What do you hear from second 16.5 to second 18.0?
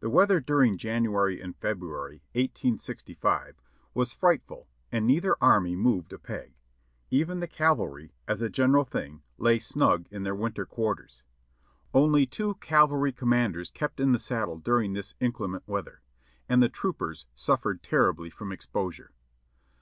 the troopers suffered